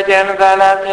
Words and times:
legyen 0.00 0.36
veled. 0.36 0.84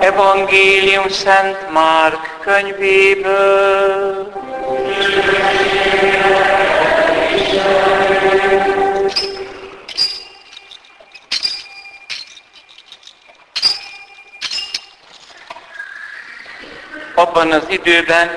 Evangélium 0.00 1.08
Szent 1.08 1.72
Márk 1.72 2.38
könyvéből. 2.40 4.32
Abban 17.14 17.52
az 17.52 17.64
időben, 17.68 18.30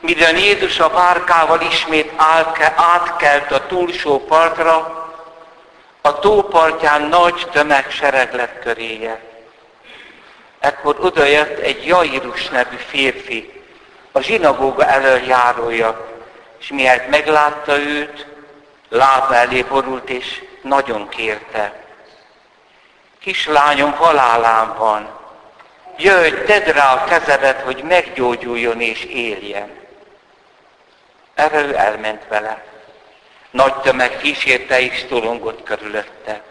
mivel 0.00 0.36
Jézus 0.36 0.78
a 0.78 0.88
várkával 0.88 1.60
ismét 1.60 2.12
átkelt 2.76 3.52
a 3.52 3.66
túlsó 3.66 4.24
partra, 4.24 5.01
a 6.02 6.18
tópartján 6.18 7.02
nagy 7.02 7.48
tömegsereg 7.52 8.34
lett 8.34 8.58
köréje. 8.58 9.20
Ekkor 10.58 10.96
odajött 11.00 11.58
egy 11.58 11.86
Jairus 11.86 12.48
nevű 12.48 12.76
férfi, 12.76 13.62
a 14.12 14.20
zsinagóga 14.20 14.86
elöljárója, 14.86 16.10
és 16.58 16.68
miért 16.68 17.08
meglátta 17.08 17.78
őt, 17.78 18.26
lába 18.88 19.34
elé 19.34 19.62
borult, 19.62 20.10
és 20.10 20.42
nagyon 20.62 21.08
kérte. 21.08 21.72
Kislányom 23.20 23.92
halálán 23.92 24.74
van, 24.76 25.08
jöjj, 25.96 26.44
tedd 26.44 26.72
rá 26.72 26.94
a 26.94 27.04
kezedet, 27.04 27.60
hogy 27.60 27.82
meggyógyuljon 27.82 28.80
és 28.80 29.04
éljen. 29.04 29.70
Erre 31.34 31.60
ő 31.60 31.76
elment 31.76 32.22
vele. 32.28 32.71
Nagy 33.52 33.74
tömeg 33.74 34.16
kísérte 34.16 34.80
és 34.80 35.04
tolongott 35.08 35.62
körülötte. 35.62 36.42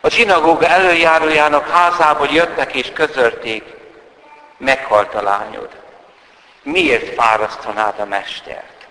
A 0.00 0.08
zsinagóga 0.08 0.66
előjárójának 0.66 1.68
házából 1.68 2.28
jöttek 2.28 2.74
és 2.74 2.90
közölték, 2.92 3.64
meghalt 4.56 5.14
a 5.14 5.22
lányod. 5.22 5.68
Miért 6.62 7.14
fárasztanád 7.14 7.98
a 7.98 8.04
mestert? 8.04 8.86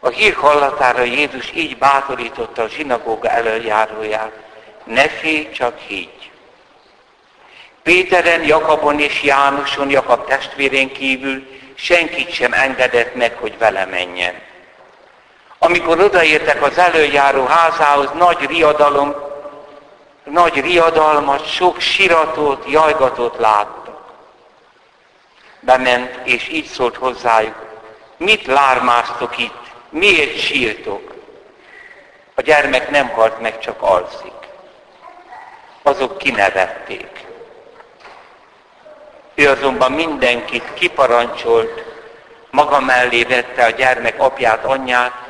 A 0.00 0.08
hír 0.08 0.34
hallatára 0.34 1.02
Jézus 1.02 1.52
így 1.54 1.78
bátorította 1.78 2.62
a 2.62 2.68
zsinagóga 2.68 3.28
előjáróját, 3.28 4.32
ne 4.84 5.08
félj, 5.08 5.50
csak 5.50 5.78
higgy. 5.78 6.30
Péteren, 7.82 8.42
Jakabon 8.42 9.00
és 9.00 9.22
Jánoson, 9.22 9.90
Jakab 9.90 10.28
testvérén 10.28 10.92
kívül 10.92 11.46
senkit 11.74 12.32
sem 12.32 12.52
engedett 12.52 13.14
meg, 13.14 13.36
hogy 13.36 13.58
vele 13.58 13.84
menjen. 13.84 14.48
Amikor 15.62 16.00
odaértek 16.00 16.62
az 16.62 16.78
előjáró 16.78 17.44
házához, 17.44 18.08
nagy 18.14 18.46
riadalom, 18.46 19.14
nagy 20.24 20.60
riadalmat, 20.60 21.46
sok 21.46 21.80
siratot, 21.80 22.64
jajgatot 22.70 23.38
láttak. 23.38 24.00
Bement, 25.60 26.20
és 26.24 26.48
így 26.48 26.66
szólt 26.66 26.96
hozzájuk, 26.96 27.66
mit 28.16 28.46
lármáztok 28.46 29.38
itt, 29.38 29.72
miért 29.88 30.38
sírtok? 30.38 31.14
A 32.34 32.40
gyermek 32.40 32.90
nem 32.90 33.08
halt 33.08 33.40
meg, 33.40 33.58
csak 33.58 33.82
alszik. 33.82 34.48
Azok 35.82 36.18
kinevették. 36.18 37.26
Ő 39.34 39.48
azonban 39.48 39.92
mindenkit 39.92 40.74
kiparancsolt, 40.74 41.84
maga 42.50 42.80
mellé 42.80 43.22
vette 43.22 43.64
a 43.64 43.70
gyermek 43.70 44.20
apját, 44.20 44.64
anyját, 44.64 45.28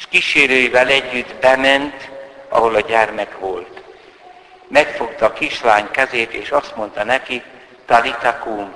és 0.00 0.06
kísérőivel 0.08 0.88
együtt 0.88 1.34
bement, 1.34 2.10
ahol 2.48 2.74
a 2.74 2.80
gyermek 2.80 3.38
volt. 3.38 3.82
Megfogta 4.68 5.26
a 5.26 5.32
kislány 5.32 5.90
kezét, 5.90 6.32
és 6.32 6.50
azt 6.50 6.76
mondta 6.76 7.04
neki, 7.04 7.42
talitakum, 7.86 8.74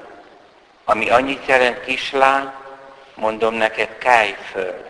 ami 0.84 1.10
annyit 1.10 1.46
jelent 1.46 1.84
kislány, 1.84 2.50
mondom 3.14 3.54
neked, 3.54 3.98
kelj 3.98 4.36
föl. 4.52 4.86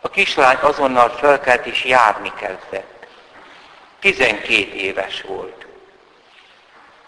A 0.00 0.08
kislány 0.08 0.58
azonnal 0.60 1.08
fölkelt 1.08 1.66
és 1.66 1.84
járni 1.84 2.32
kezdett. 2.36 3.06
Tizenkét 4.00 4.72
éves 4.72 5.22
volt. 5.22 5.66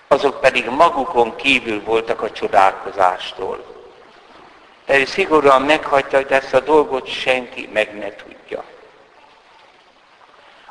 Azok 0.06 0.40
pedig 0.40 0.68
magukon 0.68 1.36
kívül 1.36 1.82
voltak 1.82 2.22
a 2.22 2.32
csodálkozástól 2.32 3.77
de 4.88 4.99
ő 4.99 5.04
szigorúan 5.04 5.62
meghagyta, 5.62 6.16
hogy 6.16 6.26
ezt 6.31 6.54
a 6.54 6.60
dolgot 6.60 7.06
senki 7.06 7.69
meg 7.72 7.99
ne 7.99 8.15
tudja. 8.15 8.65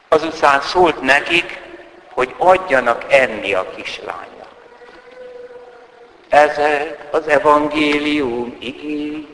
Azután 0.08 0.62
szólt 0.62 1.02
nekik, 1.02 1.60
hogy 2.14 2.34
adjanak 2.38 3.06
enni 3.10 3.54
a 3.54 3.70
kislánynak. 3.76 4.48
Ez 6.30 6.58
az 7.12 7.28
evangélium 7.28 8.58
igény. 8.60 9.28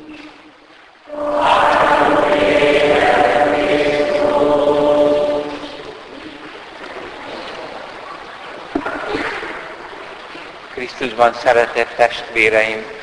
Krisztusban 10.74 11.34
szeretett 11.34 11.96
testvéreim, 11.96 13.03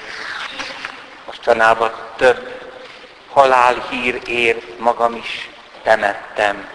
mostanában 1.44 1.92
több 2.16 2.60
halálhír 3.32 4.20
ér, 4.26 4.62
magam 4.78 5.14
is 5.14 5.50
temettem. 5.82 6.68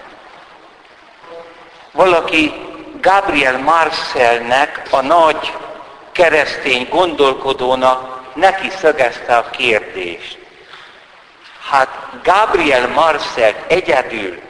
Valaki 1.92 2.54
Gabriel 3.02 3.58
Marcelnek, 3.58 4.82
a 4.90 5.02
nagy 5.02 5.54
keresztény 6.12 6.88
gondolkodónak 6.90 8.22
neki 8.36 8.70
szögezte 8.70 9.38
a 9.38 9.50
kérdést. 9.50 10.38
Hát 11.70 11.90
Gabriel 12.24 12.88
Marcel 12.88 13.54
egyedül, 13.68 14.42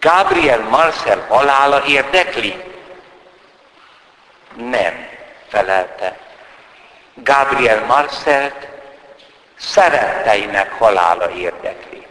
Gabriel 0.00 0.60
Marcel 0.60 1.24
halála 1.28 1.84
érdekli? 1.86 2.62
Nem, 4.56 5.08
felelte. 5.48 6.18
Gabriel 7.14 7.84
Marcelt 7.84 8.72
szeretteinek 9.64 10.72
halála 10.72 11.30
érdekli. 11.30 12.06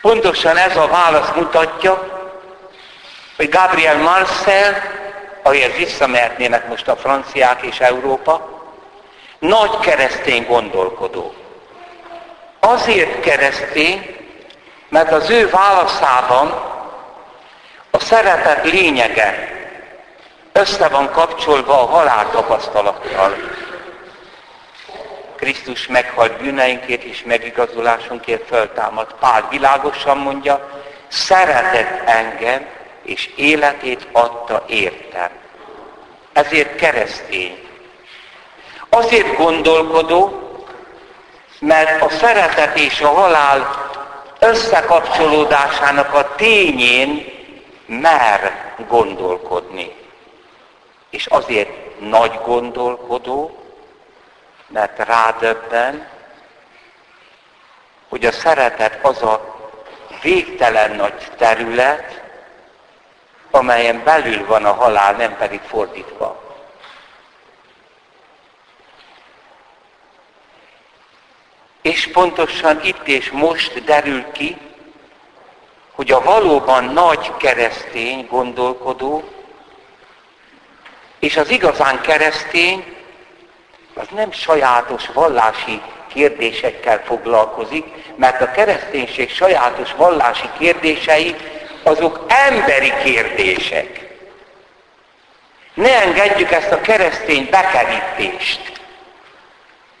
Pontosan 0.00 0.56
ez 0.56 0.76
a 0.76 0.86
válasz 0.86 1.30
mutatja, 1.34 2.18
hogy 3.36 3.48
Gabriel 3.48 3.96
Marcel, 3.96 4.82
ahogy 5.42 5.74
visszamehetnének 5.76 6.68
most 6.68 6.88
a 6.88 6.96
franciák 6.96 7.62
és 7.62 7.80
Európa, 7.80 8.48
nagy 9.38 9.78
keresztény 9.78 10.46
gondolkodó. 10.46 11.34
Azért 12.60 13.20
keresztény, 13.20 14.16
mert 14.88 15.12
az 15.12 15.30
ő 15.30 15.50
válaszában 15.50 16.48
a 17.90 17.98
szeretet 17.98 18.64
lényege 18.64 19.56
össze 20.52 20.88
van 20.88 21.10
kapcsolva 21.10 21.82
a 21.82 21.86
halál 21.86 22.30
tapasztalattal. 22.30 23.36
Krisztus 25.38 25.86
meghalt 25.86 26.36
bűneinkért 26.36 27.02
és 27.02 27.22
megigazulásunkért 27.22 28.46
föltámad. 28.46 29.14
Pál 29.20 29.46
világosan 29.50 30.18
mondja, 30.18 30.82
szeretett 31.08 32.08
engem, 32.08 32.66
és 33.02 33.30
életét 33.36 34.06
adta 34.12 34.64
értem. 34.66 35.28
Ezért 36.32 36.76
keresztény. 36.76 37.68
Azért 38.88 39.36
gondolkodó, 39.36 40.42
mert 41.60 42.02
a 42.02 42.10
szeretet 42.10 42.78
és 42.78 43.00
a 43.00 43.08
halál 43.08 43.90
összekapcsolódásának 44.38 46.14
a 46.14 46.34
tényén 46.36 47.24
mer 47.86 48.74
gondolkodni. 48.88 49.94
És 51.10 51.26
azért 51.26 52.00
nagy 52.00 52.38
gondolkodó, 52.44 53.67
mert 54.68 54.98
rádöbben, 54.98 56.08
hogy 58.08 58.26
a 58.26 58.32
szeretet 58.32 59.04
az 59.04 59.22
a 59.22 59.56
végtelen 60.22 60.90
nagy 60.90 61.30
terület, 61.36 62.22
amelyen 63.50 64.02
belül 64.04 64.46
van 64.46 64.64
a 64.64 64.72
halál, 64.72 65.12
nem 65.12 65.36
pedig 65.36 65.60
fordítva. 65.60 66.46
És 71.82 72.08
pontosan 72.10 72.80
itt 72.82 73.06
és 73.06 73.30
most 73.30 73.84
derül 73.84 74.32
ki, 74.32 74.56
hogy 75.92 76.10
a 76.12 76.22
valóban 76.22 76.84
nagy 76.84 77.36
keresztény 77.36 78.26
gondolkodó, 78.26 79.24
és 81.18 81.36
az 81.36 81.50
igazán 81.50 82.00
keresztény 82.00 82.97
az 83.98 84.06
nem 84.14 84.32
sajátos 84.32 85.06
vallási 85.12 85.82
kérdésekkel 86.12 87.02
foglalkozik, 87.04 87.84
mert 88.16 88.40
a 88.40 88.50
kereszténység 88.50 89.30
sajátos 89.30 89.92
vallási 89.96 90.48
kérdései 90.58 91.36
azok 91.82 92.24
emberi 92.28 92.92
kérdések. 93.02 94.06
Ne 95.74 96.02
engedjük 96.02 96.50
ezt 96.50 96.72
a 96.72 96.80
keresztény 96.80 97.48
bekerítést. 97.50 98.80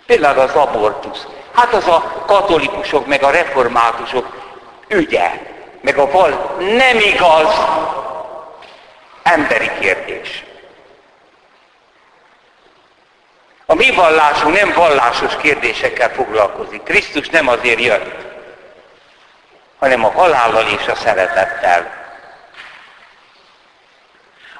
Például 0.06 0.38
az 0.38 0.54
abortusz. 0.54 1.26
Hát 1.52 1.72
az 1.72 1.86
a 1.86 2.24
katolikusok, 2.26 3.06
meg 3.06 3.22
a 3.22 3.30
reformátusok 3.30 4.56
ügye, 4.88 5.30
meg 5.80 5.98
a 5.98 6.10
val 6.10 6.56
nem 6.58 6.98
igaz 6.98 7.54
emberi 9.22 9.70
kérdés. 9.80 10.44
A 13.70 13.74
mi 13.74 13.90
vallásunk 13.90 14.54
nem 14.54 14.72
vallásos 14.72 15.36
kérdésekkel 15.36 16.10
foglalkozik. 16.10 16.82
Krisztus 16.82 17.28
nem 17.28 17.48
azért 17.48 17.80
jött, 17.80 18.14
hanem 19.78 20.04
a 20.04 20.10
halállal 20.10 20.66
és 20.66 20.86
a 20.86 20.94
szeretettel. 20.94 21.96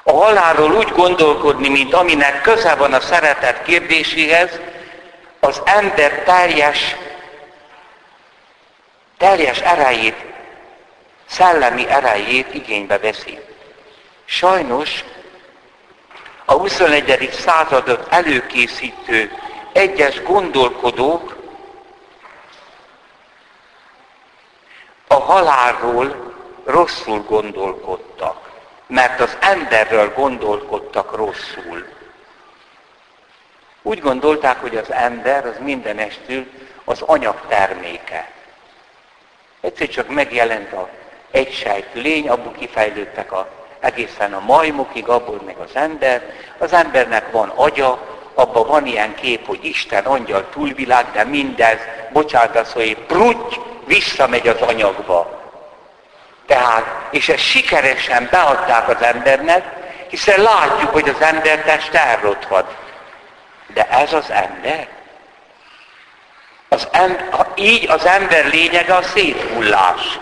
A 0.03 0.11
halálról 0.11 0.71
úgy 0.71 0.89
gondolkodni, 0.89 1.69
mint 1.69 1.93
aminek 1.93 2.41
köze 2.41 2.75
van 2.75 2.93
a 2.93 2.99
szeretet 2.99 3.63
kérdéséhez, 3.63 4.59
az 5.39 5.61
ember 5.65 6.11
teljes, 6.11 6.95
teljes 9.17 9.59
erejét, 9.59 10.25
szellemi 11.25 11.87
erejét 11.87 12.53
igénybe 12.53 12.97
veszi. 12.97 13.39
Sajnos 14.25 15.03
a 16.49 16.53
21. 16.53 17.29
századot 17.31 18.07
előkészítő 18.09 19.31
egyes 19.71 20.23
gondolkodók 20.23 21.37
a 25.07 25.13
halálról 25.13 26.33
rosszul 26.65 27.21
gondolkodtak, 27.21 28.49
mert 28.87 29.19
az 29.19 29.37
emberről 29.39 30.13
gondolkodtak 30.13 31.15
rosszul. 31.15 31.85
Úgy 33.81 33.99
gondolták, 33.99 34.61
hogy 34.61 34.77
az 34.77 34.91
ember 34.91 35.45
az 35.45 35.55
mindenestül 35.59 36.47
az 36.83 37.01
anyag 37.01 37.41
terméke. 37.47 38.31
Egyszer 39.61 39.87
csak 39.87 40.09
megjelent 40.09 40.73
a 40.73 40.89
egysejtű 41.31 42.01
lény, 42.01 42.29
abból 42.29 42.51
kifejlődtek 42.51 43.31
a 43.31 43.58
egészen 43.79 44.33
a 44.33 44.39
majmokig, 44.39 45.07
abból 45.07 45.41
meg 45.45 45.57
az 45.57 45.69
ember. 45.73 46.33
Az 46.57 46.73
embernek 46.73 47.31
van 47.31 47.49
agya, 47.55 47.99
abban 48.33 48.67
van 48.67 48.85
ilyen 48.85 49.15
kép, 49.15 49.47
hogy 49.47 49.65
Isten, 49.65 50.05
angyal, 50.05 50.49
túlvilág, 50.49 51.11
de 51.11 51.23
mindez, 51.23 51.77
bocsánat, 52.11 52.55
az, 52.55 52.73
hogy 52.73 52.97
prutty, 52.97 53.55
visszamegy 53.85 54.47
az 54.47 54.61
anyagba. 54.61 55.37
Tehát, 56.45 57.07
és 57.11 57.29
ezt 57.29 57.43
sikeresen 57.43 58.27
beadták 58.31 58.89
az 58.89 59.01
embernek, 59.01 59.63
hiszen 60.09 60.41
látjuk, 60.41 60.91
hogy 60.91 61.09
az 61.09 61.21
ember 61.21 61.63
test 61.63 61.93
elrothad. 61.93 62.65
De 63.73 63.87
ez 63.89 64.13
az 64.13 64.29
ember? 64.31 64.87
Az 66.69 66.87
em, 66.91 67.17
így 67.55 67.89
az 67.89 68.05
ember 68.05 68.45
lényege 68.45 68.95
a 68.95 69.01
széthullás. 69.01 70.19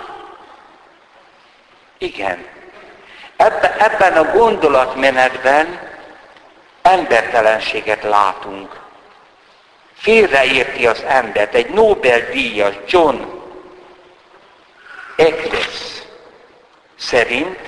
Igen, 1.97 2.45
Ebbe, 3.37 3.75
ebben 3.79 4.13
a 4.13 4.37
gondolatmenetben 4.37 5.79
embertelenséget 6.81 8.03
látunk. 8.03 8.79
Félreérti 9.93 10.87
az 10.87 11.03
embert. 11.07 11.53
Egy 11.53 11.69
Nobel-díjas 11.69 12.73
John 12.87 13.15
Eccles 15.15 16.01
szerint 16.95 17.59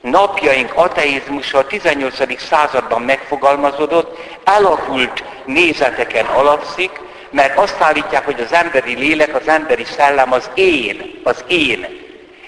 napjaink 0.00 0.72
ateizmusa 0.74 1.58
a 1.58 1.66
18. 1.66 2.40
században 2.40 3.02
megfogalmazódott, 3.02 4.18
alakult 4.44 5.24
nézeteken 5.44 6.26
alapszik, 6.26 7.00
mert 7.30 7.58
azt 7.58 7.80
állítják, 7.80 8.24
hogy 8.24 8.40
az 8.40 8.52
emberi 8.52 8.94
lélek, 8.94 9.34
az 9.34 9.48
emberi 9.48 9.84
szellem 9.84 10.32
az 10.32 10.50
én, 10.54 11.20
az 11.24 11.44
én. 11.46 11.86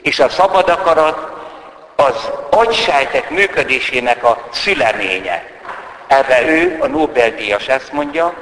És 0.02 0.20
a 0.20 0.28
szabad 0.28 0.68
akarat 0.68 1.35
az 1.96 2.30
agysejtek 2.50 3.30
működésének 3.30 4.24
a 4.24 4.48
szüleménye. 4.52 5.44
Erre 6.06 6.48
ő, 6.48 6.76
a 6.80 6.86
Nobel-díjas 6.86 7.68
ezt 7.68 7.92
mondja, 7.92 8.34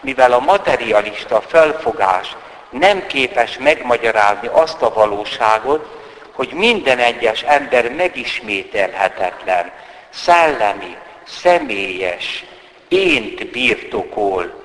mivel 0.00 0.32
a 0.32 0.38
materialista 0.38 1.40
felfogás 1.40 2.36
nem 2.70 3.06
képes 3.06 3.58
megmagyarázni 3.58 4.48
azt 4.52 4.82
a 4.82 4.92
valóságot, 4.94 5.96
hogy 6.32 6.52
minden 6.52 6.98
egyes 6.98 7.42
ember 7.42 7.94
megismételhetetlen, 7.94 9.70
szellemi, 10.10 10.96
személyes, 11.26 12.44
ént 12.88 13.50
birtokol. 13.50 14.62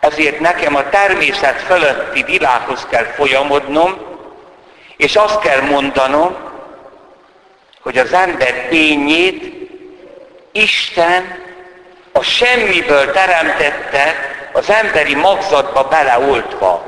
Ezért 0.00 0.40
nekem 0.40 0.76
a 0.76 0.88
természet 0.88 1.60
fölötti 1.60 2.22
világhoz 2.22 2.86
kell 2.90 3.04
folyamodnom, 3.04 3.98
és 4.96 5.16
azt 5.16 5.38
kell 5.38 5.60
mondanom, 5.60 6.36
hogy 7.84 7.98
az 7.98 8.12
ember 8.12 8.66
tényét 8.68 9.52
Isten 10.52 11.42
a 12.12 12.22
semmiből 12.22 13.12
teremtette 13.12 14.14
az 14.52 14.70
emberi 14.70 15.14
magzatba 15.14 15.84
beleoltva. 15.84 16.84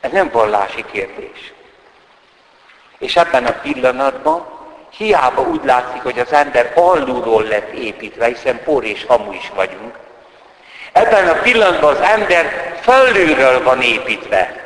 Ez 0.00 0.10
nem 0.10 0.30
vallási 0.32 0.84
kérdés. 0.92 1.52
És 2.98 3.16
ebben 3.16 3.46
a 3.46 3.52
pillanatban 3.52 4.46
hiába 4.96 5.42
úgy 5.42 5.64
látszik, 5.64 6.02
hogy 6.02 6.18
az 6.18 6.32
ember 6.32 6.72
alulról 6.74 7.42
lett 7.42 7.72
építve, 7.72 8.26
hiszen 8.26 8.62
por 8.64 8.84
és 8.84 9.04
hamu 9.06 9.32
is 9.32 9.50
vagyunk. 9.54 9.94
Ebben 10.92 11.28
a 11.28 11.40
pillanatban 11.40 11.96
az 11.96 12.00
ember 12.00 12.76
felülről 12.80 13.62
van 13.62 13.82
építve. 13.82 14.59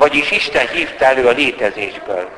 Vagyis 0.00 0.30
Isten 0.30 0.68
hívta 0.68 1.04
elő 1.04 1.26
a 1.26 1.30
létezésből. 1.30 2.28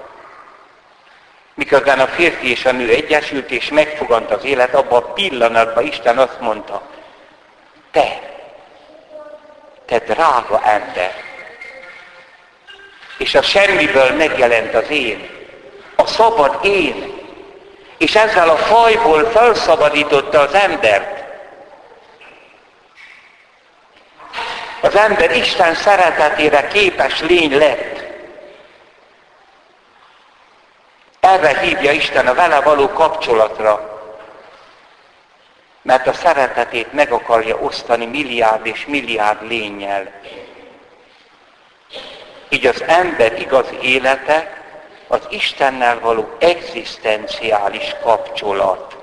Miközben 1.54 2.00
a 2.00 2.07
férfi 2.07 2.50
és 2.50 2.64
a 2.64 2.73
nő 2.73 2.88
egyesült 2.88 3.50
és 3.50 3.69
megfogant 3.69 4.31
az 4.31 4.45
élet, 4.45 4.75
abban 4.75 5.02
a 5.02 5.12
pillanatban 5.12 5.87
Isten 5.87 6.19
azt 6.19 6.40
mondta, 6.40 6.83
te, 7.90 8.21
te 9.87 9.99
drága 9.99 10.62
ember, 10.64 11.12
és 13.19 13.35
a 13.35 13.42
semmiből 13.42 14.11
megjelent 14.11 14.75
az 14.75 14.90
én, 14.90 15.28
a 15.97 16.07
szabad 16.07 16.64
én, 16.64 17.14
és 17.99 18.14
ezzel 18.14 18.49
a 18.49 18.57
fajból 18.57 19.25
felszabadította 19.25 20.40
az 20.40 20.54
embert, 20.54 21.22
Az 24.82 24.96
ember 24.96 25.36
Isten 25.36 25.74
szeretetére 25.74 26.66
képes 26.66 27.20
lény 27.20 27.58
lett. 27.58 28.02
Erre 31.20 31.58
hívja 31.58 31.92
Isten 31.92 32.26
a 32.26 32.34
vele 32.34 32.60
való 32.60 32.88
kapcsolatra. 32.88 34.00
Mert 35.82 36.06
a 36.06 36.12
szeretetét 36.12 36.92
meg 36.92 37.12
akarja 37.12 37.56
osztani 37.56 38.06
milliárd 38.06 38.66
és 38.66 38.86
milliárd 38.86 39.46
lényel. 39.48 40.12
Így 42.48 42.66
az 42.66 42.82
ember 42.82 43.40
igazi 43.40 43.78
élete 43.82 44.62
az 45.06 45.20
Istennel 45.28 46.00
való 46.00 46.36
egzisztenciális 46.38 47.94
kapcsolat. 48.02 48.96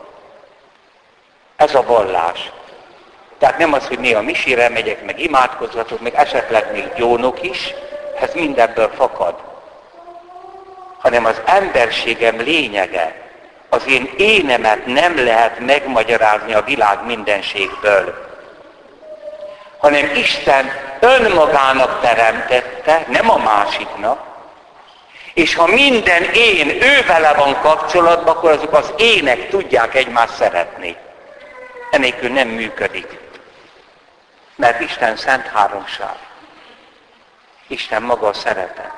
Ez 1.56 1.76
a 1.76 1.84
vallás. 1.84 2.52
Tehát 3.40 3.58
nem 3.58 3.74
az, 3.74 3.88
hogy 3.88 4.00
néha 4.00 4.22
misére 4.22 4.70
megyek, 4.70 5.06
meg 5.06 5.20
imádkozhatok, 5.20 6.02
meg 6.02 6.14
esetleg 6.16 6.72
még 6.72 6.94
gyónok 6.96 7.44
is, 7.44 7.74
ez 8.22 8.34
mindebből 8.34 8.92
fakad. 8.96 9.36
Hanem 10.98 11.26
az 11.26 11.42
emberségem 11.46 12.40
lényege, 12.40 13.16
az 13.70 13.88
én 13.88 14.14
énemet 14.18 14.86
nem 14.86 15.24
lehet 15.24 15.60
megmagyarázni 15.60 16.54
a 16.54 16.62
világ 16.62 17.06
mindenségből. 17.06 18.28
Hanem 19.78 20.12
Isten 20.16 20.72
önmagának 21.00 22.02
teremtette, 22.02 23.06
nem 23.08 23.30
a 23.30 23.38
másiknak, 23.38 24.20
és 25.34 25.56
ha 25.56 25.68
minden 25.68 26.24
én 26.34 26.70
ő 26.70 27.06
van 27.36 27.62
kapcsolatban, 27.62 28.36
akkor 28.36 28.52
azok 28.52 28.74
az 28.74 28.94
ének 28.98 29.50
tudják 29.50 29.96
egymást 29.96 30.36
szeretni. 30.36 30.96
Enélkül 31.92 32.30
nem 32.30 32.48
működik. 32.48 33.29
Mert 34.60 34.80
Isten 34.80 35.16
szent 35.16 35.48
háromság. 35.48 36.16
Isten 37.68 38.02
maga 38.02 38.28
a 38.28 38.34
szeretet. 38.34 38.92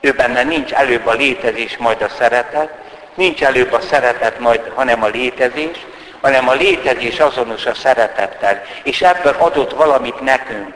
Ő 0.00 0.12
benne 0.12 0.42
nincs 0.42 0.72
előbb 0.72 1.06
a 1.06 1.12
létezés, 1.12 1.76
majd 1.76 2.02
a 2.02 2.08
szeretet, 2.08 2.70
Nincs 3.14 3.42
előbb 3.42 3.72
a 3.72 3.80
szeretet, 3.80 4.38
majd, 4.38 4.72
hanem 4.74 5.02
a 5.02 5.06
létezés, 5.06 5.86
hanem 6.20 6.48
a 6.48 6.52
létezés 6.52 7.18
azonos 7.18 7.66
a 7.66 7.74
szeretettel, 7.74 8.62
és 8.82 9.02
ebből 9.02 9.36
adott 9.38 9.72
valamit 9.72 10.20
nekünk. 10.20 10.74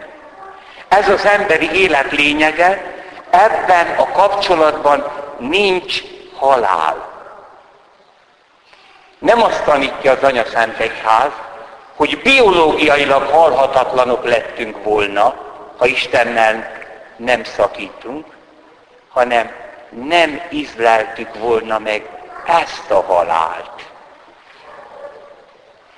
Ez 0.88 1.08
az 1.08 1.24
emberi 1.24 1.70
élet 1.72 2.10
lényege, 2.12 2.94
ebben 3.30 3.94
a 3.96 4.10
kapcsolatban 4.10 5.12
nincs 5.38 6.00
halál. 6.36 7.12
Nem 9.18 9.42
azt 9.42 9.64
tanítja 9.64 10.12
az 10.12 10.22
Anya 10.22 10.44
Szent 10.44 10.78
Egyház, 10.78 11.32
hogy 11.96 12.22
biológiailag 12.22 13.22
halhatatlanok 13.22 14.24
lettünk 14.24 14.84
volna, 14.84 15.34
ha 15.76 15.86
Istennel 15.86 16.72
nem 17.16 17.44
szakítunk, 17.44 18.26
hanem 19.08 19.50
nem 19.88 20.40
izleltük 20.50 21.34
volna 21.38 21.78
meg 21.78 22.08
ezt 22.46 22.90
a 22.90 23.02
halált. 23.02 23.92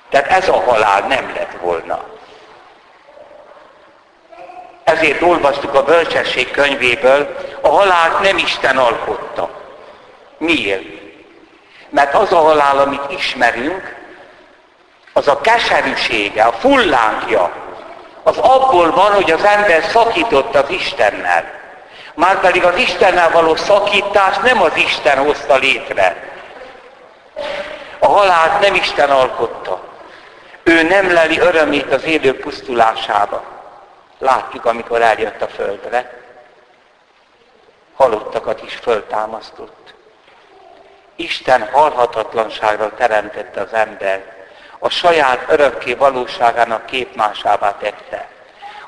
Tehát 0.09 0.27
ez 0.27 0.49
a 0.49 0.61
halál 0.61 1.01
nem 1.07 1.33
lett 1.35 1.57
volna. 1.61 2.03
Ezért 4.83 5.21
olvastuk 5.21 5.73
a 5.73 5.83
bölcsesség 5.83 6.51
könyvéből, 6.51 7.35
a 7.61 7.67
halált 7.67 8.21
nem 8.21 8.37
Isten 8.37 8.77
alkotta. 8.77 9.49
Miért? 10.37 10.83
Mert 11.89 12.13
az 12.13 12.31
a 12.31 12.37
halál, 12.37 12.77
amit 12.77 13.11
ismerünk, 13.11 13.96
az 15.17 15.27
a 15.27 15.41
keserűsége, 15.41 16.43
a 16.43 16.51
fullánkja, 16.51 17.51
az 18.23 18.37
abból 18.37 18.91
van, 18.91 19.13
hogy 19.13 19.31
az 19.31 19.43
ember 19.43 19.83
szakított 19.83 20.55
az 20.55 20.69
Istennel. 20.69 21.51
Márpedig 22.15 22.63
az 22.63 22.77
Istennel 22.77 23.31
való 23.31 23.55
szakítás 23.55 24.37
nem 24.37 24.61
az 24.61 24.75
Isten 24.75 25.17
hozta 25.17 25.55
létre. 25.55 26.29
A 27.99 28.07
halált 28.07 28.59
nem 28.59 28.75
Isten 28.75 29.09
alkotta. 29.09 29.81
Ő 30.63 30.83
nem 30.83 31.13
leli 31.13 31.39
örömét 31.39 31.93
az 31.93 32.03
élő 32.03 32.39
pusztulásába. 32.39 33.43
Látjuk, 34.19 34.65
amikor 34.65 35.01
eljött 35.01 35.41
a 35.41 35.47
földre. 35.47 36.21
Halottakat 37.95 38.63
is 38.63 38.75
föltámasztott. 38.75 39.93
Isten 41.15 41.69
halhatatlanságra 41.71 42.91
teremtette 42.97 43.61
az 43.61 43.73
embert 43.73 44.36
a 44.79 44.89
saját 44.89 45.45
örökké 45.47 45.93
valóságának 45.93 46.85
képmásává 46.85 47.75
tette. 47.77 48.29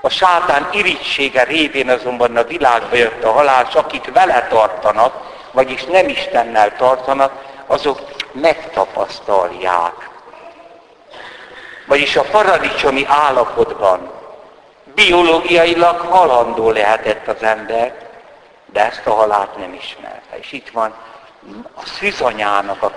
A 0.01 0.09
sátán 0.09 0.69
irítsége 0.71 1.43
révén 1.43 1.89
azonban 1.89 2.37
a 2.37 2.43
világba 2.43 2.95
jött 2.95 3.23
a 3.23 3.31
halál, 3.31 3.65
és 3.69 3.75
akik 3.75 4.13
vele 4.13 4.47
tartanak, 4.47 5.13
vagyis 5.51 5.83
nem 5.83 6.07
Istennel 6.07 6.75
tartanak, 6.75 7.31
azok 7.67 7.99
megtapasztalják. 8.31 10.09
Vagyis 11.87 12.15
a 12.15 12.23
paradicsomi 12.23 13.05
állapotban 13.07 14.11
biológiailag 14.95 15.99
halandó 15.99 16.71
lehetett 16.71 17.27
az 17.27 17.43
ember, 17.43 17.95
de 18.65 18.85
ezt 18.85 19.05
a 19.05 19.13
halált 19.13 19.57
nem 19.57 19.73
ismerte. 19.73 20.37
És 20.37 20.51
itt 20.51 20.69
van 20.69 20.93
a 21.75 21.85
szűzanyának 21.85 22.83
a 22.83 22.91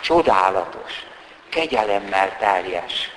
csodálatos, 0.00 1.06
kegyelemmel 1.50 2.36
teljes. 2.38 3.10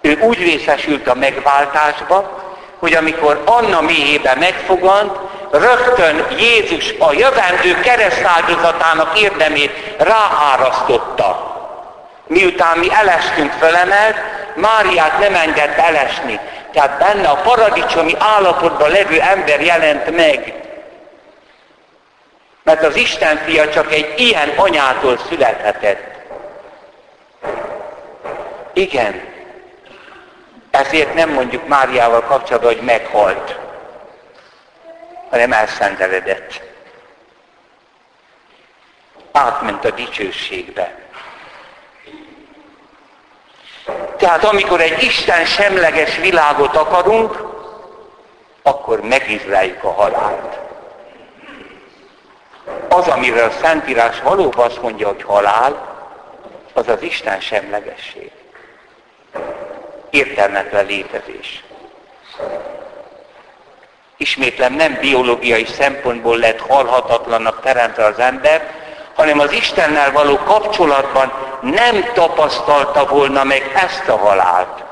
Ő 0.00 0.18
úgy 0.20 0.38
részesült 0.38 1.08
a 1.08 1.14
megváltásba, 1.14 2.40
hogy 2.78 2.94
amikor 2.94 3.42
Anna 3.44 3.80
méhében 3.80 4.38
megfogant, 4.38 5.18
rögtön 5.50 6.26
Jézus 6.38 6.94
a 6.98 7.12
jövendő 7.12 7.80
keresztáldozatának 7.80 9.20
érdemét 9.20 9.72
ráárasztotta. 9.98 11.50
Miután 12.26 12.78
mi 12.78 12.92
elestünk 12.92 13.52
fölemelt, 13.52 14.16
Máriát 14.54 15.18
nem 15.18 15.34
engedte 15.34 15.86
elesni. 15.86 16.40
Tehát 16.72 16.98
benne 16.98 17.28
a 17.28 17.40
paradicsomi 17.42 18.14
állapotban 18.18 18.90
levő 18.90 19.20
ember 19.20 19.60
jelent 19.60 20.16
meg. 20.16 20.54
Mert 22.62 22.82
az 22.82 22.96
Isten 22.96 23.36
fia 23.36 23.68
csak 23.68 23.92
egy 23.92 24.12
ilyen 24.16 24.48
anyától 24.56 25.18
születhetett. 25.28 26.11
Igen. 28.72 29.30
Ezért 30.70 31.14
nem 31.14 31.30
mondjuk 31.30 31.68
Máriával 31.68 32.20
kapcsolatban, 32.20 32.74
hogy 32.74 32.82
meghalt, 32.82 33.58
hanem 35.30 35.52
elszendeledett. 35.52 36.62
Átment 39.32 39.84
a 39.84 39.90
dicsőségbe. 39.90 40.94
Tehát 44.16 44.44
amikor 44.44 44.80
egy 44.80 45.02
Isten 45.02 45.44
semleges 45.44 46.16
világot 46.16 46.76
akarunk, 46.76 47.42
akkor 48.62 49.00
megizleljük 49.00 49.84
a 49.84 49.92
halált. 49.92 50.58
Az, 52.88 53.08
amiről 53.08 53.44
a 53.44 53.50
Szentírás 53.62 54.20
valóban 54.20 54.66
azt 54.66 54.82
mondja, 54.82 55.08
hogy 55.08 55.22
halál, 55.22 55.90
az 56.72 56.88
az 56.88 57.02
Isten 57.02 57.40
semlegesség 57.40 58.30
értelmetlen 60.12 60.86
létezés. 60.86 61.64
Ismétlem 64.16 64.74
nem 64.74 64.98
biológiai 65.00 65.64
szempontból 65.64 66.36
lett 66.36 66.60
halhatatlannak 66.60 67.60
teremtve 67.60 68.04
az 68.04 68.18
ember, 68.18 68.70
hanem 69.14 69.38
az 69.38 69.52
Istennel 69.52 70.12
való 70.12 70.36
kapcsolatban 70.36 71.32
nem 71.62 72.04
tapasztalta 72.14 73.06
volna 73.06 73.44
meg 73.44 73.72
ezt 73.74 74.08
a 74.08 74.16
halált. 74.16 74.82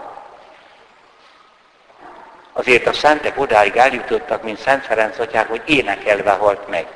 Azért 2.53 2.87
a 2.87 2.93
szentek 2.93 3.41
odáig 3.41 3.77
eljutottak, 3.77 4.43
mint 4.43 4.59
Szent 4.59 4.85
Ferenc 4.85 5.19
atyák, 5.19 5.49
hogy 5.49 5.63
énekelve 5.65 6.31
halt 6.31 6.69
meg. 6.69 6.87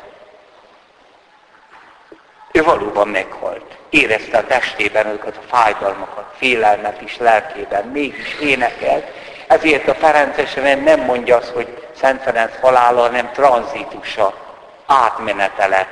Ő 2.57 2.63
valóban 2.63 3.09
meghalt 3.09 3.77
érezte 3.91 4.39
a 4.39 4.47
testében 4.47 5.07
azokat 5.07 5.37
a 5.37 5.57
fájdalmakat, 5.57 6.35
félelmet 6.37 7.01
is 7.01 7.17
lelkében, 7.19 7.85
mégis 7.85 8.37
énekelt. 8.41 9.07
Ezért 9.47 9.89
a 9.89 9.95
Ferencesen 9.95 10.79
nem 10.79 11.01
mondja 11.01 11.37
azt, 11.37 11.49
hogy 11.49 11.87
Szent 12.01 12.23
Ferenc 12.23 12.53
halála, 12.61 13.01
hanem 13.01 13.31
tranzitusa, 13.33 14.35
átmenetele. 14.87 15.87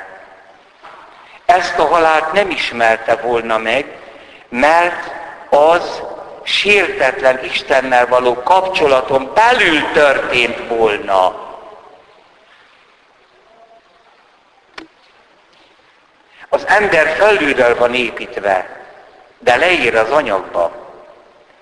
Ezt 1.47 1.78
a 1.78 1.87
halált 1.87 2.33
nem 2.33 2.50
ismerte 2.50 3.16
volna 3.16 3.59
meg, 3.59 3.97
mert 4.49 5.11
az 5.50 6.02
sértetlen 6.42 7.45
Istennel 7.45 8.07
való 8.07 8.42
kapcsolaton 8.42 9.31
belül 9.35 9.92
történt 9.92 10.69
volna. 10.69 11.41
Az 16.54 16.66
ember 16.66 17.06
felülről 17.16 17.76
van 17.76 17.94
építve, 17.94 18.80
de 19.38 19.56
leír 19.56 19.97
az 19.97 20.11
anyagba. 20.11 20.73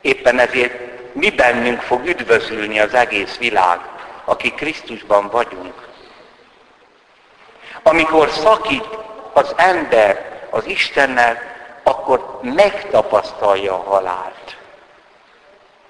Éppen 0.00 0.38
ezért 0.38 0.74
mi 1.12 1.30
bennünk 1.30 1.80
fog 1.80 2.06
üdvözülni 2.06 2.80
az 2.80 2.94
egész 2.94 3.38
világ, 3.38 3.78
aki 4.24 4.50
Krisztusban 4.50 5.28
vagyunk. 5.28 5.88
Amikor 7.82 8.30
szakít 8.30 8.88
az 9.32 9.54
ember 9.56 10.40
az 10.50 10.66
Istennel, 10.66 11.38
akkor 11.82 12.38
megtapasztalja 12.42 13.72
a 13.72 13.90
halált. 13.90 14.56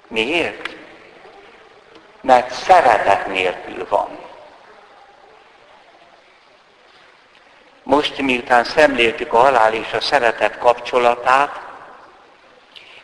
Miért? 0.07 0.75
Mert 2.21 2.51
szeretet 2.51 3.27
nélkül 3.27 3.87
van. 3.89 4.20
Most, 7.83 8.21
miután 8.21 8.63
szemléltük 8.63 9.33
a 9.33 9.37
halál 9.37 9.73
és 9.73 9.93
a 9.93 10.01
szeretet 10.01 10.57
kapcsolatát, 10.57 11.59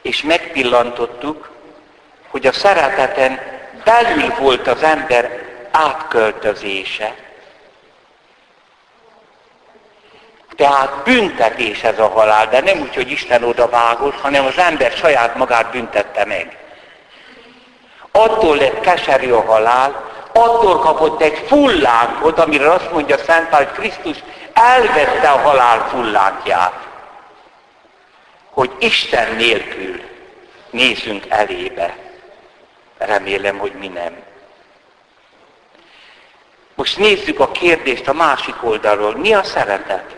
és 0.01 0.21
megpillantottuk, 0.21 1.49
hogy 2.27 2.47
a 2.47 2.51
szereteten 2.51 3.39
belül 3.83 4.33
volt 4.39 4.67
az 4.67 4.83
ember 4.83 5.45
átköltözése. 5.71 7.15
Tehát 10.55 11.03
büntetés 11.03 11.83
ez 11.83 11.99
a 11.99 12.07
halál, 12.07 12.47
de 12.47 12.61
nem 12.61 12.79
úgy, 12.79 12.95
hogy 12.95 13.11
Isten 13.11 13.43
oda 13.43 13.69
vágott, 13.69 14.19
hanem 14.19 14.45
az 14.45 14.57
ember 14.57 14.91
saját 14.91 15.35
magát 15.35 15.71
büntette 15.71 16.25
meg. 16.25 16.57
Attól 18.11 18.55
lett 18.55 18.79
keserű 18.79 19.31
a 19.31 19.41
halál, 19.41 20.06
attól 20.37 20.79
kapott 20.79 21.21
egy 21.21 21.43
fullánkot, 21.47 22.39
amire 22.39 22.71
azt 22.71 22.91
mondja 22.91 23.17
Szent 23.17 23.49
Pál, 23.49 23.65
hogy 23.65 23.73
Krisztus 23.73 24.17
elvette 24.53 25.29
a 25.29 25.37
halál 25.37 25.87
fullákját, 25.89 26.87
hogy 28.49 28.71
Isten 28.79 29.35
nélkül 29.35 30.01
nézzünk 30.69 31.25
elébe. 31.29 31.95
Remélem, 32.97 33.57
hogy 33.57 33.73
mi 33.73 33.87
nem. 33.87 34.15
Most 36.75 36.97
nézzük 36.97 37.39
a 37.39 37.51
kérdést 37.51 38.07
a 38.07 38.13
másik 38.13 38.63
oldalról. 38.63 39.15
Mi 39.15 39.33
a 39.33 39.43
szeretet? 39.43 40.15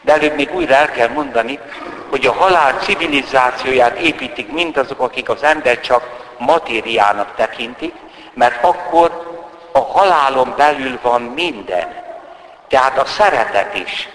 De 0.00 0.12
előbb 0.12 0.34
még 0.34 0.54
újra 0.54 0.74
el 0.74 0.90
kell 0.90 1.08
mondani, 1.08 1.58
hogy 2.10 2.26
a 2.26 2.32
halál 2.32 2.78
civilizációját 2.78 3.98
építik 3.98 4.52
mindazok, 4.52 5.00
akik 5.00 5.28
az 5.28 5.42
ember 5.42 5.80
csak 5.80 6.21
matériának 6.42 7.34
tekintik, 7.36 7.94
mert 8.34 8.64
akkor 8.64 9.30
a 9.72 9.78
halálon 9.78 10.54
belül 10.56 10.98
van 11.02 11.22
minden. 11.22 11.94
Tehát 12.68 12.98
a 12.98 13.04
szeretet 13.04 13.74
is. 13.74 14.08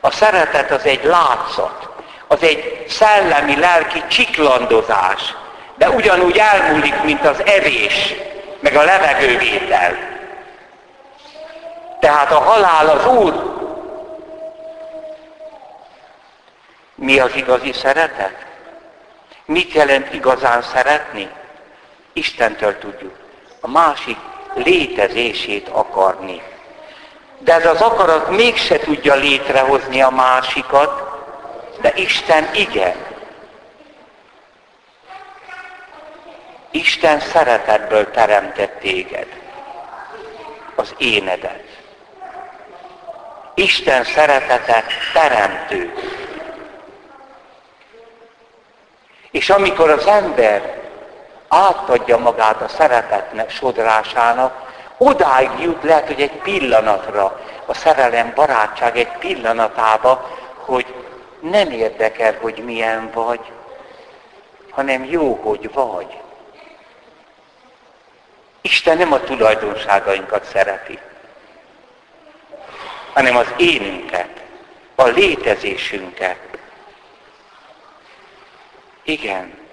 A 0.00 0.10
szeretet 0.10 0.70
az 0.70 0.84
egy 0.84 1.04
látszat, 1.04 1.88
az 2.26 2.42
egy 2.42 2.84
szellemi, 2.88 3.56
lelki 3.56 4.02
csiklandozás, 4.08 5.34
de 5.74 5.90
ugyanúgy 5.90 6.38
elmúlik, 6.38 7.02
mint 7.02 7.26
az 7.26 7.42
evés, 7.46 8.14
meg 8.60 8.76
a 8.76 8.82
levegővétel. 8.82 9.96
Tehát 12.00 12.30
a 12.30 12.38
halál 12.40 12.88
az 12.88 13.06
Úr. 13.06 13.52
Mi 16.94 17.18
az 17.18 17.34
igazi 17.34 17.72
szeretet? 17.72 18.36
Mit 19.44 19.72
jelent 19.72 20.14
igazán 20.14 20.62
szeretni? 20.62 21.30
Istentől 22.14 22.78
tudjuk. 22.78 23.16
A 23.60 23.68
másik 23.68 24.16
létezését 24.54 25.68
akarni. 25.68 26.42
De 27.38 27.54
ez 27.54 27.66
az 27.66 27.80
akarat 27.80 28.30
mégse 28.30 28.78
tudja 28.78 29.14
létrehozni 29.14 30.02
a 30.02 30.10
másikat, 30.10 31.02
de 31.80 31.92
Isten 31.96 32.48
igen. 32.54 32.96
Isten 36.70 37.20
szeretetből 37.20 38.10
teremtett 38.10 38.78
téged, 38.80 39.26
az 40.74 40.94
énedet. 40.98 41.64
Isten 43.54 44.04
szeretete 44.04 44.84
teremtő. 45.12 45.94
És 49.30 49.50
amikor 49.50 49.90
az 49.90 50.06
ember 50.06 50.83
átadja 51.54 52.18
magát 52.18 52.60
a 52.60 52.68
szeretetnek 52.68 53.50
sodrásának, 53.50 54.72
odáig 54.98 55.50
jut 55.60 55.82
lehet, 55.82 56.06
hogy 56.06 56.20
egy 56.20 56.36
pillanatra, 56.42 57.40
a 57.66 57.74
szerelem, 57.74 58.32
barátság 58.34 58.96
egy 58.96 59.12
pillanatába, 59.18 60.38
hogy 60.54 60.94
nem 61.40 61.70
érdekel, 61.70 62.36
hogy 62.40 62.58
milyen 62.64 63.10
vagy, 63.14 63.40
hanem 64.70 65.04
jó, 65.04 65.34
hogy 65.42 65.72
vagy. 65.72 66.18
Isten 68.60 68.96
nem 68.96 69.12
a 69.12 69.20
tulajdonságainkat 69.20 70.44
szereti, 70.44 70.98
hanem 73.12 73.36
az 73.36 73.46
énünket, 73.56 74.42
a 74.94 75.04
létezésünket. 75.04 76.38
Igen. 79.02 79.63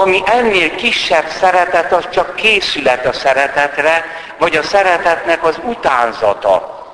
Ami 0.00 0.22
ennél 0.26 0.74
kisebb 0.74 1.28
szeretet, 1.28 1.92
az 1.92 2.08
csak 2.10 2.34
készület 2.34 3.06
a 3.06 3.12
szeretetre, 3.12 4.04
vagy 4.38 4.56
a 4.56 4.62
szeretetnek 4.62 5.44
az 5.44 5.60
utánzata. 5.64 6.84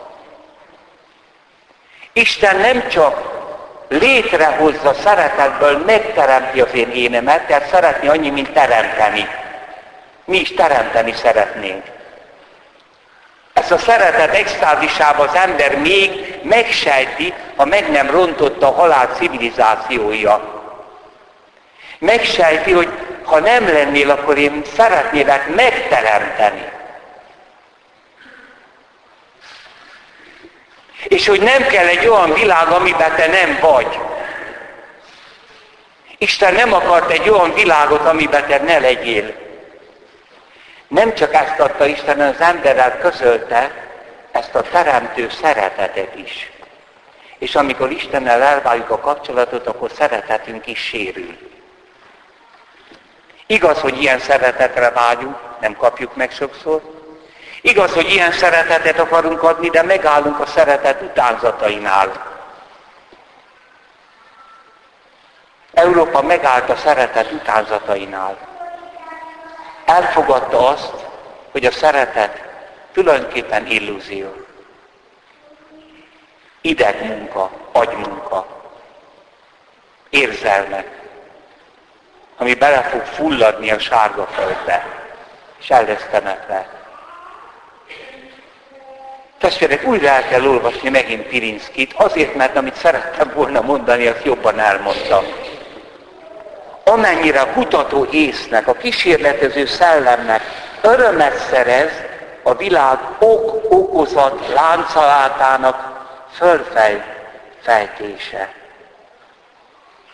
Isten 2.12 2.56
nem 2.56 2.88
csak 2.88 3.34
létrehozza 3.88 4.94
szeretetből, 4.94 5.84
megteremti 5.84 6.60
az 6.60 6.74
én 6.74 6.90
énemet, 6.90 7.46
tehát 7.46 7.68
szeretni 7.68 8.08
annyi, 8.08 8.30
mint 8.30 8.52
teremteni. 8.52 9.28
Mi 10.24 10.38
is 10.38 10.54
teremteni 10.54 11.12
szeretnénk. 11.12 11.84
Ezt 13.52 13.72
a 13.72 13.78
szeretet 13.78 14.34
extázisában 14.34 15.28
az 15.28 15.34
ember 15.34 15.78
még 15.78 16.38
megsejti, 16.42 17.34
ha 17.56 17.64
meg 17.64 17.90
nem 17.90 18.10
rontotta 18.10 18.68
a 18.68 18.74
halál 18.74 19.06
civilizációja. 19.06 20.55
Megsejti, 21.98 22.72
hogy 22.72 22.88
ha 23.22 23.38
nem 23.38 23.66
lennél, 23.68 24.10
akkor 24.10 24.38
én 24.38 24.62
szeretnélek 24.76 25.54
megteremteni. 25.54 26.68
És 31.04 31.28
hogy 31.28 31.40
nem 31.40 31.66
kell 31.66 31.86
egy 31.86 32.06
olyan 32.06 32.32
világ, 32.32 32.68
amiben 32.68 33.14
te 33.14 33.26
nem 33.26 33.58
vagy. 33.60 33.98
Isten 36.18 36.54
nem 36.54 36.72
akart 36.72 37.10
egy 37.10 37.28
olyan 37.28 37.54
világot, 37.54 38.06
amiben 38.06 38.46
te 38.46 38.58
ne 38.58 38.78
legyél. 38.78 39.34
Nem 40.88 41.14
csak 41.14 41.34
ezt 41.34 41.58
adta 41.58 41.86
Isten, 41.86 42.20
az 42.20 42.40
emberrel 42.40 42.98
közölte 42.98 43.70
ezt 44.32 44.54
a 44.54 44.62
teremtő 44.62 45.28
szeretetet 45.28 46.14
is. 46.14 46.50
És 47.38 47.54
amikor 47.54 47.90
Istennel 47.90 48.42
elváljuk 48.42 48.90
a 48.90 48.98
kapcsolatot, 48.98 49.66
akkor 49.66 49.90
szeretetünk 49.90 50.66
is 50.66 50.78
sérül. 50.78 51.45
Igaz, 53.46 53.80
hogy 53.80 54.02
ilyen 54.02 54.18
szeretetre 54.18 54.90
vágyunk, 54.90 55.36
nem 55.60 55.76
kapjuk 55.76 56.16
meg 56.16 56.30
sokszor. 56.30 56.80
Igaz, 57.60 57.92
hogy 57.92 58.10
ilyen 58.10 58.32
szeretetet 58.32 58.98
akarunk 58.98 59.42
adni, 59.42 59.68
de 59.68 59.82
megállunk 59.82 60.40
a 60.40 60.46
szeretet 60.46 61.02
utánzatainál. 61.02 62.34
Európa 65.74 66.22
megállt 66.22 66.70
a 66.70 66.76
szeretet 66.76 67.32
utánzatainál. 67.32 68.38
Elfogadta 69.84 70.68
azt, 70.68 70.94
hogy 71.50 71.64
a 71.64 71.70
szeretet 71.70 72.42
tulajdonképpen 72.92 73.66
illúzió. 73.66 74.34
Idegmunka, 76.60 77.50
agymunka, 77.72 78.46
érzelmek, 80.10 81.05
ami 82.36 82.54
bele 82.54 82.82
fog 82.82 83.04
fulladni 83.04 83.70
a 83.70 83.78
sárga 83.78 84.26
földbe, 84.26 84.86
és 85.60 85.70
el 85.70 85.84
lesz 85.84 86.06
temetve. 86.10 86.66
Testvérek, 89.38 89.86
újra 89.86 90.08
el 90.08 90.28
kell 90.28 90.46
olvasni 90.46 90.88
megint 90.88 91.26
Pirinszkit, 91.26 91.92
azért, 91.96 92.34
mert 92.34 92.56
amit 92.56 92.76
szerettem 92.76 93.32
volna 93.34 93.60
mondani, 93.60 94.06
azt 94.06 94.24
jobban 94.24 94.58
elmondtam. 94.58 95.24
Amennyire 96.84 97.40
a 97.40 97.52
kutató 97.52 98.06
észnek, 98.10 98.68
a 98.68 98.72
kísérletező 98.72 99.66
szellemnek 99.66 100.42
örömet 100.80 101.48
szerez 101.50 101.90
a 102.42 102.54
világ 102.54 102.98
ok-okozat 103.18 104.52
láncalátának 104.54 105.94
fölfejtése. 106.32 108.48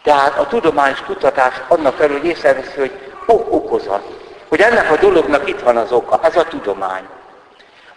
Tehát 0.02 0.38
a 0.38 0.46
tudományos 0.46 1.00
kutatás 1.00 1.54
annak 1.68 1.96
körül, 1.96 2.18
hogy 2.18 2.28
észreveszi, 2.28 2.78
hogy 2.78 3.12
ok 3.26 3.52
okozat. 3.52 4.02
Hogy 4.48 4.60
ennek 4.60 4.90
a 4.90 4.96
dolognak 4.96 5.48
itt 5.48 5.60
van 5.60 5.76
az 5.76 5.92
oka. 5.92 6.20
Ez 6.22 6.36
a 6.36 6.44
tudomány. 6.44 7.06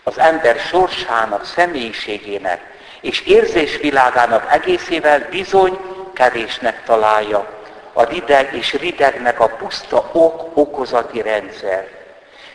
Az 0.03 0.19
ember 0.19 0.59
sorsának, 0.59 1.45
személyiségének 1.45 2.73
és 3.01 3.21
érzésvilágának 3.21 4.51
egészével 4.51 5.27
bizony 5.29 5.79
kevésnek 6.13 6.83
találja 6.83 7.47
a 7.93 8.03
rideg 8.03 8.53
és 8.53 8.73
ridegnek 8.73 9.39
a 9.39 9.47
puszta 9.47 10.09
ok-okozati 10.11 11.21
rendszer. 11.21 11.87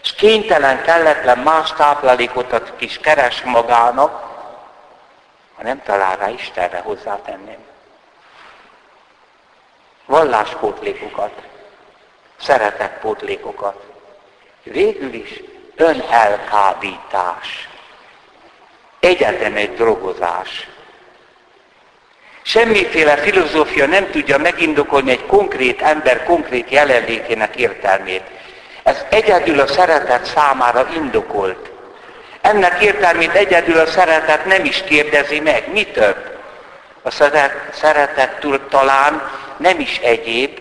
És 0.02 0.12
kénytelen, 0.14 0.82
kelletlen 0.82 1.38
más 1.38 1.72
táplálékot 1.72 2.72
is 2.78 2.98
keres 2.98 3.42
magának, 3.42 4.28
ha 5.56 5.62
nem 5.62 5.82
talál 5.82 6.16
rá 6.16 6.28
Istenre 6.28 6.78
hozzátenném 6.78 7.68
valláspótlékokat, 10.10 11.32
szeretetpótlékokat. 12.40 13.82
Végül 14.62 15.12
is 15.12 15.40
önelkábítás. 15.76 17.68
Egyetlen 19.00 19.54
egy 19.54 19.74
drogozás. 19.74 20.68
Semmiféle 22.42 23.16
filozófia 23.16 23.86
nem 23.86 24.10
tudja 24.10 24.38
megindokolni 24.38 25.10
egy 25.10 25.26
konkrét 25.26 25.82
ember 25.82 26.24
konkrét 26.24 26.70
jelenlétének 26.70 27.56
értelmét. 27.56 28.24
Ez 28.82 29.04
egyedül 29.10 29.60
a 29.60 29.66
szeretet 29.66 30.24
számára 30.24 30.88
indokolt. 30.94 31.70
Ennek 32.40 32.82
értelmét 32.82 33.34
egyedül 33.34 33.78
a 33.78 33.86
szeretet 33.86 34.44
nem 34.44 34.64
is 34.64 34.82
kérdezi 34.82 35.40
meg. 35.40 35.72
Mi 35.72 35.84
több? 35.84 36.39
A 37.02 37.10
szeretet 37.72 38.46
talán 38.70 39.30
nem 39.56 39.80
is 39.80 39.98
egyéb, 39.98 40.60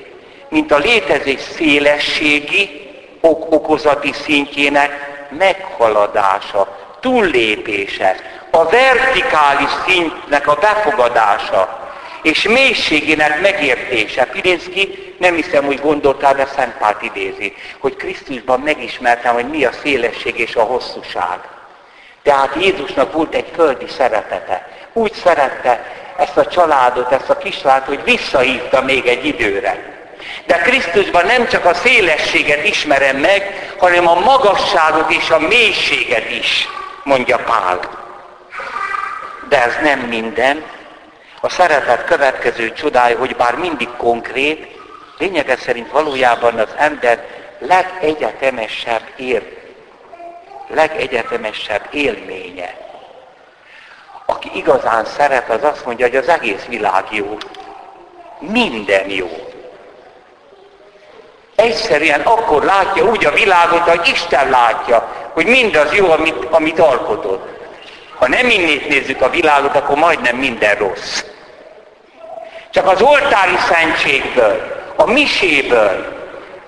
mint 0.49 0.71
a 0.71 0.78
létezés 0.78 1.39
szélességi, 1.41 2.88
ok-okozati 3.21 4.13
szintjének 4.13 4.91
meghaladása, 5.30 6.78
túllépése, 6.99 8.15
a 8.52 8.63
vertikális 8.63 9.69
szintnek 9.88 10.47
a 10.47 10.56
befogadása, 10.56 11.88
és 12.21 12.47
mélységének 12.47 13.41
megértése. 13.41 14.25
Pirinszki 14.25 15.15
nem 15.19 15.36
hiszem, 15.36 15.65
hogy 15.65 15.80
gondoltál, 15.80 16.36
de 16.36 16.45
Szent 16.45 16.78
Pált 16.78 17.02
idézi, 17.02 17.56
hogy 17.80 17.95
Krisztusban 17.95 18.60
megismertem, 18.60 19.34
hogy 19.34 19.49
mi 19.49 19.65
a 19.65 19.71
szélesség 19.71 20.39
és 20.39 20.56
a 20.56 20.63
hosszúság. 20.63 21.39
Tehát 22.23 22.56
Jézusnak 22.60 23.13
volt 23.13 23.36
egy 23.36 23.52
földi 23.54 23.88
szeretete. 23.88 24.67
Úgy 24.93 25.13
szerette 25.13 25.84
ezt 26.17 26.38
a 26.38 26.45
családot, 26.45 27.12
ezt 27.12 27.30
a 27.30 27.38
kislányt, 27.38 27.84
hogy 27.84 28.04
visszahívta 28.04 28.82
még 28.82 29.08
egy 29.08 29.25
időre. 29.25 29.97
De 30.45 30.58
Krisztusban 30.58 31.25
nem 31.25 31.47
csak 31.47 31.65
a 31.65 31.73
szélességet 31.73 32.67
ismerem 32.67 33.17
meg, 33.17 33.73
hanem 33.78 34.08
a 34.08 34.19
magasságot 34.19 35.12
és 35.12 35.30
a 35.30 35.39
mélységet 35.39 36.30
is, 36.30 36.67
mondja 37.04 37.38
Pál. 37.38 37.80
De 39.49 39.63
ez 39.63 39.73
nem 39.82 39.99
minden. 39.99 40.63
A 41.41 41.49
szeretet 41.49 42.06
következő 42.06 42.73
csodája, 42.73 43.17
hogy 43.17 43.36
bár 43.36 43.56
mindig 43.56 43.89
konkrét, 43.97 44.78
lényege 45.17 45.56
szerint 45.56 45.91
valójában 45.91 46.60
az 46.60 46.69
ember 46.78 47.25
legegyetemesebb 47.60 49.04
ér, 49.15 49.58
legegyetemesebb 50.67 51.88
élménye. 51.91 52.88
Aki 54.29 54.51
igazán 54.53 55.05
szeret, 55.05 55.49
az 55.49 55.63
azt 55.63 55.85
mondja, 55.85 56.05
hogy 56.05 56.15
az 56.15 56.27
egész 56.27 56.65
világ 56.67 57.03
jó. 57.09 57.37
Minden 58.39 59.09
jó. 59.09 59.29
Egyszerűen 61.55 62.21
akkor 62.21 62.63
látja 62.63 63.03
úgy 63.03 63.25
a 63.25 63.31
világot, 63.31 63.79
hogy 63.79 64.07
Isten 64.07 64.49
látja, 64.49 65.07
hogy 65.33 65.45
mindaz 65.45 65.93
jó, 65.93 66.11
amit, 66.11 66.45
amit 66.49 66.79
alkotott. 66.79 67.57
Ha 68.17 68.27
nem 68.27 68.49
innét 68.49 68.87
nézzük 68.87 69.21
a 69.21 69.29
világot, 69.29 69.75
akkor 69.75 69.97
majdnem 69.97 70.35
minden 70.35 70.75
rossz. 70.75 71.23
Csak 72.69 72.87
az 72.87 73.01
oltári 73.01 73.57
szentségből, 73.57 74.83
a 74.95 75.11
miséből, 75.11 76.17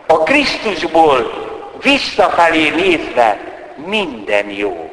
a 0.07 0.17
Krisztusból 0.17 1.33
visszafelé 1.81 2.69
nézve 2.69 3.39
minden 3.85 4.49
jó. 4.49 4.90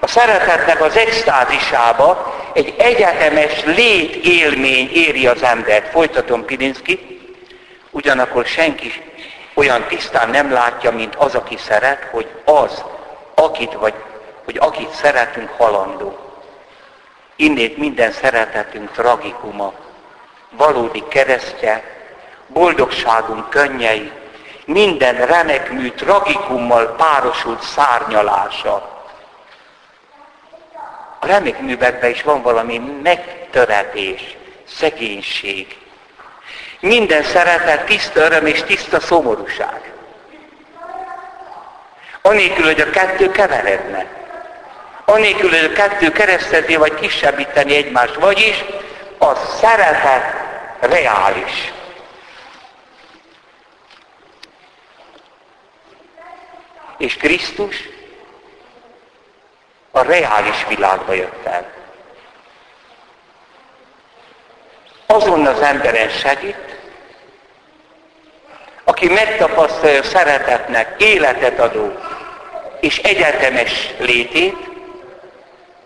A 0.00 0.06
szeretetnek 0.06 0.80
az 0.80 0.96
extázisába 0.96 2.34
egy 2.52 2.74
egyetemes 2.78 3.64
létélmény 3.64 4.90
éri 4.92 5.26
az 5.26 5.42
embert. 5.42 5.90
Folytatom 5.90 6.44
Pilinszki. 6.44 7.20
Ugyanakkor 7.90 8.46
senki 8.46 8.92
olyan 9.54 9.84
tisztán 9.86 10.30
nem 10.30 10.52
látja, 10.52 10.90
mint 10.90 11.14
az, 11.14 11.34
aki 11.34 11.56
szeret, 11.56 12.08
hogy 12.10 12.28
az, 12.44 12.84
akit, 13.34 13.72
vagy, 13.72 13.94
hogy 14.44 14.56
akit 14.60 14.90
szeretünk, 14.90 15.50
halandó. 15.56 16.18
Innét 17.36 17.76
minden 17.76 18.12
szeretetünk 18.12 18.92
tragikuma, 18.92 19.72
valódi 20.50 21.04
keresztje, 21.08 21.82
boldogságunk 22.46 23.48
könnyei, 23.48 24.12
minden 24.64 25.26
remekmű 25.26 25.90
tragikummal 25.90 26.94
párosult 26.96 27.62
szárnyalása. 27.62 28.89
A 31.20 31.26
remekművekben 31.26 32.10
is 32.10 32.22
van 32.22 32.42
valami 32.42 32.78
megtöretés, 33.02 34.36
szegénység, 34.66 35.76
minden 36.80 37.22
szeretet 37.22 37.84
tiszta 37.84 38.20
öröm 38.20 38.46
és 38.46 38.62
tiszta 38.62 39.00
szomorúság. 39.00 39.92
Anélkül, 42.22 42.64
hogy 42.64 42.80
a 42.80 42.90
kettő 42.90 43.30
keveredne. 43.30 44.06
Anélkül, 45.04 45.48
hogy 45.48 45.64
a 45.64 45.72
kettő 45.72 46.12
keresztezni 46.12 46.76
vagy 46.76 46.94
kisebbíteni 46.94 47.74
egymást. 47.74 48.14
Vagyis 48.14 48.64
a 49.18 49.34
szeretet 49.34 50.34
reális. 50.80 51.72
És 56.98 57.16
Krisztus 57.16 57.88
a 59.90 60.02
reális 60.02 60.66
világba 60.68 61.12
jött 61.12 61.44
el. 61.46 61.78
azon 65.10 65.46
az 65.46 65.60
emberen 65.60 66.08
segít, 66.08 66.78
aki 68.84 69.08
megtapasztalja 69.08 70.02
szeretetnek 70.02 71.02
életet 71.02 71.58
adó 71.58 71.98
és 72.80 72.98
egyetemes 72.98 73.90
létét, 73.98 74.56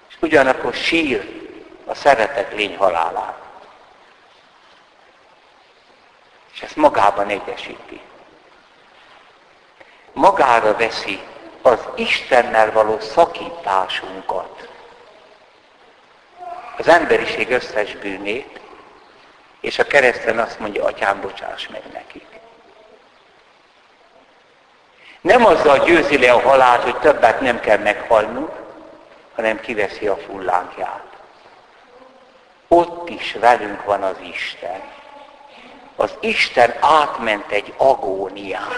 és 0.08 0.14
ugyanakkor 0.20 0.74
sír 0.74 1.42
a 1.86 1.94
szeretet 1.94 2.52
lény 2.52 2.76
halálát. 2.76 3.38
És 6.54 6.62
ezt 6.62 6.76
magában 6.76 7.28
egyesíti. 7.28 8.00
Magára 10.12 10.76
veszi 10.76 11.20
az 11.66 11.79
Istennel 11.94 12.72
való 12.72 13.00
szakításunkat, 13.00 14.68
az 16.79 16.88
emberiség 16.88 17.50
összes 17.50 17.96
bűnét, 17.96 18.61
és 19.61 19.79
a 19.79 19.85
kereszten 19.85 20.38
azt 20.38 20.59
mondja, 20.59 20.85
atyám, 20.85 21.20
bocsáss 21.20 21.68
meg 21.68 21.83
nekik. 21.92 22.27
Nem 25.20 25.46
azzal 25.46 25.85
győzi 25.85 26.18
le 26.18 26.33
a 26.33 26.40
halált, 26.40 26.83
hogy 26.83 26.98
többet 26.98 27.40
nem 27.40 27.61
kell 27.61 27.79
meghalnunk, 27.79 28.53
hanem 29.35 29.61
kiveszi 29.61 30.07
a 30.07 30.16
fullánkját. 30.16 31.07
Ott 32.68 33.09
is 33.09 33.33
velünk 33.33 33.85
van 33.85 34.03
az 34.03 34.16
Isten. 34.33 34.83
Az 35.96 36.14
Isten 36.20 36.74
átment 36.81 37.50
egy 37.50 37.74
agónián, 37.77 38.72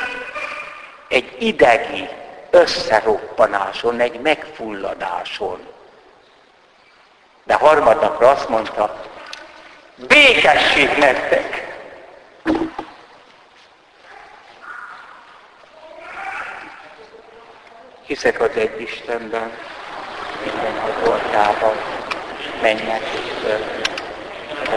egy 1.08 1.36
idegi 1.38 2.08
összeroppanáson, 2.50 4.00
egy 4.00 4.20
megfulladáson. 4.20 5.66
De 7.44 7.54
harmadnapra 7.54 8.30
azt 8.30 8.48
mondta, 8.48 8.96
Békesség 9.96 10.88
nektek! 10.98 11.74
Hiszek 18.06 18.40
az 18.40 18.50
egy 18.56 18.80
Istenben, 18.80 19.52
minden 20.44 20.76
az 20.76 21.08
ortában, 21.08 21.76
mennek 22.62 23.02
és 23.02 23.32
földön, 23.40 23.80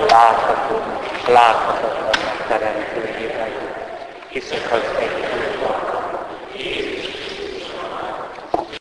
látható, 0.08 0.82
láthatatlan 1.28 2.48
teremtőjében. 2.48 3.52
Hiszek 4.28 4.72
az 4.72 4.82
egy 5.00 5.20
Jézus 6.56 6.89